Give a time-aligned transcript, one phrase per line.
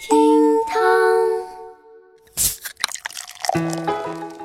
[0.00, 0.16] 厅
[0.66, 0.80] 堂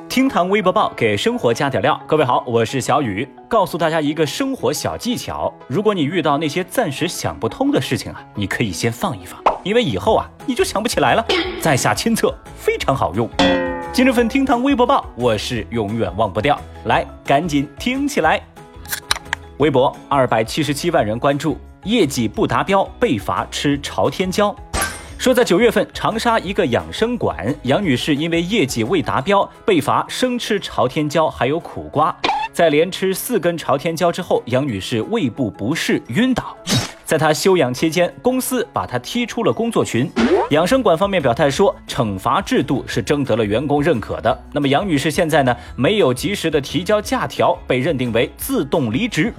[0.09, 1.97] 厅堂微博报给生活加点料。
[2.05, 5.53] 各位好，我是小雨，告诉大家一个生活小技巧。
[5.67, 11.25] 如果你遇到那些暂时想不通的事情啊，你可以先放一放，因为以后啊你就想不起来了。
[11.61, 13.29] 在下亲测，非常好用。
[13.93, 16.59] 今日份厅堂微博报，我是永远忘不掉。
[16.83, 18.41] 来，赶紧听起来。
[19.59, 24.53] 微博二百七十七万人关注，业绩不达标被罚吃朝天椒。
[25.17, 32.15] 说在九月份，长沙一个养生馆，杨女士因为业绩未达标，被罚生吃朝天椒还有苦瓜。
[32.53, 36.55] 在连吃四根朝天椒之后，杨女士胃部不适晕倒。
[37.05, 40.11] 在她休养期间，公司把她踢出了工作群。
[40.49, 44.43] 养生馆方面表态说，惩罚制度是征得了员工认可的。
[44.51, 49.33] 那么杨女士现在呢，没有及时的提交假条，被认定为自动离职。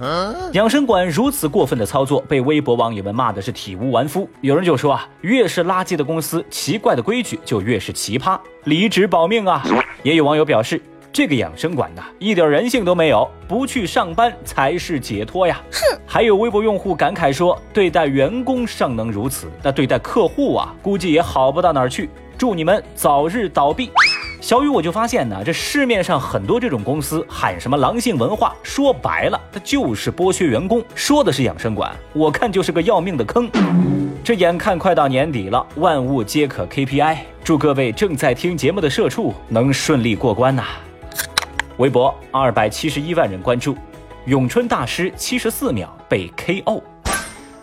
[0.53, 4.29] 养生馆如此过分的操作，被微博网友们骂的是体无完肤。
[4.41, 9.63] 有人就说啊，越是垃圾的公司，奇怪的规矩就越是奇葩，离职保命啊。
[10.03, 10.81] 也有网友表示。
[11.17, 15.59] 这个养生馆呐，一点人性都没有，不去上班才是解脱呀！
[15.71, 22.07] 哼，还有微博用户感慨说，对待员工尚能如此，那对待客户啊，估计也好不到哪儿去。
[22.37, 23.89] 祝你们早日倒闭！
[24.39, 30.83] 小雨我就发现呢，这市面上很多这种公司喊什么狼性文化，说白了，它就是剥削员工。
[30.93, 33.49] 说的是养生馆，我看就是个要命的坑。
[34.23, 40.63] 这眼看快到年底了，万物皆可 KPI，祝各位正在听节目的社畜能顺利过关呐！
[41.77, 43.75] 微博二百七十一万人关注，
[44.25, 46.81] 咏春大师七十四秒被 KO。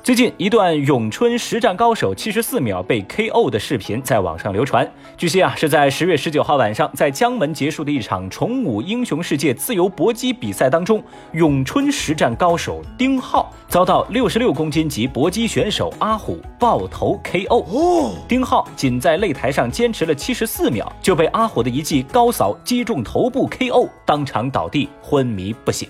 [0.04, 4.86] 最近一段咏春实战高手七十四秒被 KO 的视频在网上流传。
[5.16, 11.02] 据悉啊，是在十月十九号晚上，在江门结束的一场崇武英雄世界自由搏击比赛当中，
[11.32, 17.64] 咏春实战高手丁浩遭到六十六公斤级搏击选手阿虎爆头 KO。
[17.64, 25.88] 哦，丁浩仅在擂台上坚持了七十四秒，就被阿虎的一记高扫击中头部 KO，当场倒地昏迷不醒。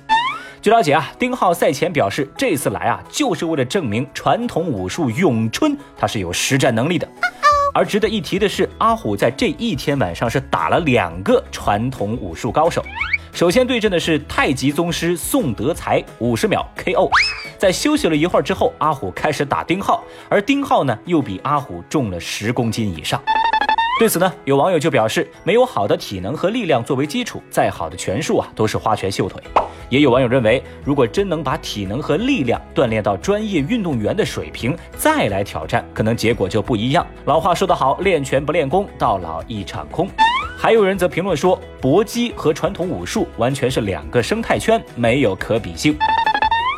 [0.64, 7.06] 据了解啊，丁浩赛前表示，这次来啊，就是为了证明传统武术咏春他是有实战能力的。
[7.74, 12.82] 而值得一提的是，阿虎在这一天晚上是打了两个传统武术高手。
[13.30, 17.10] 首先对阵的是太极宗师宋德才，五十秒 KO。
[17.58, 23.22] 在休息了一会儿之后，阿虎开始打丁浩，而丁浩呢又比阿虎重了十公斤以上。
[23.96, 29.40] 对此呢，有网友就表示，没有好的体能和力量作为基础，再好的拳术啊，都是花拳绣腿。
[29.88, 37.06] 也有网友认为，如果真能把体能和力量锻炼到专业运动员的水平，再来挑战，可能结果就不一样。
[37.26, 40.08] 老话说得好，练拳不练功，到老一场空。
[40.58, 45.96] 还有人则评论说，搏击和传统武术完全是两个生态圈，没有可比性。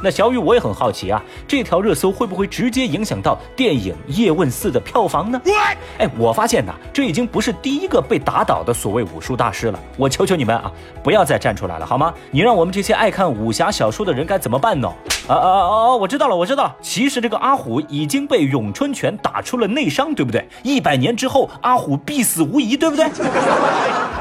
[0.02, 5.40] 那小雨我也很好奇啊，这条热搜会不会直接影响到电影《叶问四》的票房呢？
[5.98, 9.78] 哎，我发现呐，这已经不是第一个被打倒的所谓武术大师了。
[9.96, 10.70] 我求求你们啊，
[11.02, 12.12] 不要再站出来了好吗？
[12.30, 14.88] 你让我们这些爱看武侠小说的人该怎么办呢？
[15.28, 15.96] 啊啊啊啊！
[15.96, 16.76] 我知道了，我知道了。
[16.80, 20.46] 其实这个阿虎已经被咏春拳打出了内伤，对不对？
[20.62, 23.06] 一百年之后，阿虎必死无疑，对不对？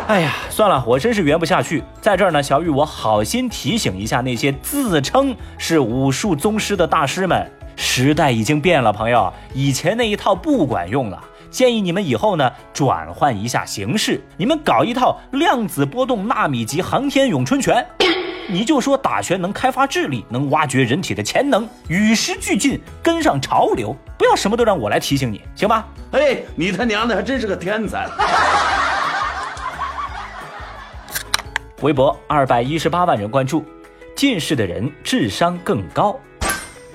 [0.08, 1.84] 哎呀，算了，我真是圆不下去。
[2.00, 11.20] 在这儿呢，小雨，我好心提醒一下那些自称是武术宗师的大师们，时代已经变了，朋友，以前那一套不管用了。
[11.50, 17.84] 建议你们以后呢，转换一下形式，你们搞一套量子波动纳米级航天咏春拳。
[18.48, 25.88] 你就说打拳能开发智力，能挖掘人体的潜能，与时俱进，跟上潮流，不要什么都让我来提醒你，行吧？
[26.12, 28.08] 哎，你他娘的还真是个天才！
[31.82, 33.64] 微博二百一十八万人关注，
[34.16, 36.18] 近视的人智商更高。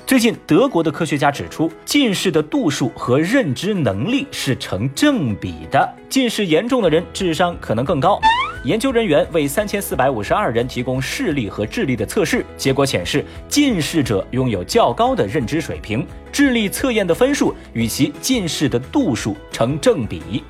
[0.06, 8.18] 最近，德国的科学家指出，近视的度数和认知能力是成正比的，近视严重的人智商可能更高。
[8.64, 20.42] 研究人员为三千四百五十二人提供视力和智力的测试，结果显示，近视者拥有较高的认知水平，智力测验的分数与其近视的度数成正比。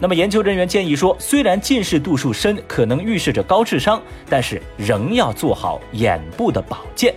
[0.00, 4.00] 那么，研究人员建议说，虽然近视度数深可能预示着高智商，
[4.30, 7.12] 但是仍要做好眼部的保健。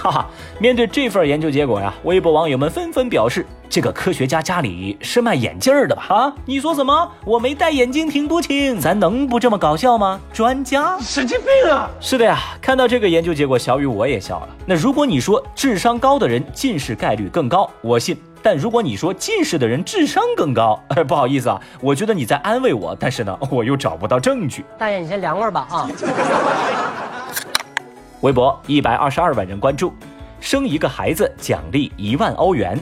[0.00, 0.30] 哈哈，
[0.60, 6.06] 面对这份研究结果呀，微博网友们纷纷表示，这个科学家家里是卖眼镜的吧？
[6.08, 7.10] 啊，你说什么？
[7.24, 10.20] 我没戴眼镜听多清，咱能不这么搞笑吗？
[10.32, 11.90] 专家，神经病啊！
[12.00, 14.48] 是的呀，看到这个研究结果，小雨我也笑了。
[14.64, 18.16] 那如果你说智商高的人近视概率更高，我信。
[18.42, 24.64] 但如果你说近视的人智商更高， 哎，不好意思啊，我觉得你在安慰我，但是呢， 我又找不到证据。
[24.78, 25.90] 大爷，你先凉快吧啊！
[28.20, 29.92] 微博一百二十二万人关注，
[30.40, 32.78] 生一个孩子奖励一万欧元。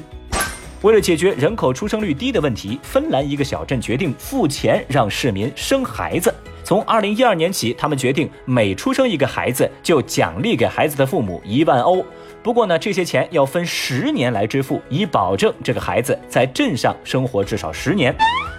[0.83, 6.33] 为了解决人口出生率低的问题，芬兰一个小镇决定付钱让市民生孩子。
[6.67, 12.05] 从二零一二年起，他们决定每出生一个孩子就奖励给孩子的父母一万欧。
[12.43, 18.13] 不过呢，这些钱要分十年来支付，以保证这个孩子在镇上生活至少十年。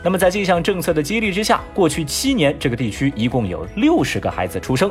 [0.07, 4.89] 那么在这项政策的激励之下，过去七年这个地区一共有六十个孩子出生。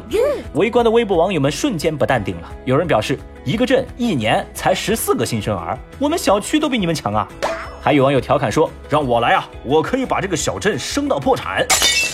[0.52, 7.26] 围观的微博网友们瞬间不淡定了，有人表示，一个镇一年才十四个新生儿，我们小区都比你们强啊！
[7.80, 11.66] 还有网友调侃说：“让我来啊，我可以把这个小镇生到破产。”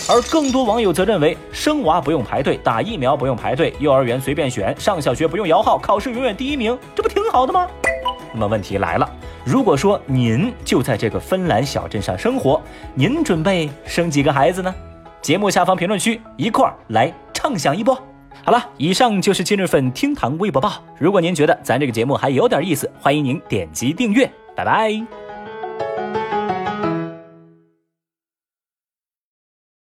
[0.07, 7.67] 而更多网友则认为，生娃不用排队，打疫苗不用排队，幼儿园随便选，上小学不用摇号，考试永远第一名，这不挺好的吗？
[8.31, 9.11] 那么问题来了，
[9.45, 12.61] 如果说您就在这个芬兰小镇上生活，
[12.93, 14.73] 您准备生几个孩子呢？
[15.21, 17.93] 节目下方评论区一块儿来畅想一波。
[18.43, 20.73] 好了，以上就是今日份厅堂微博报。
[20.97, 24.29] 如果您觉得咱这个节目还有点意思，欢迎您点击订阅。
[24.55, 25.22] 拜拜。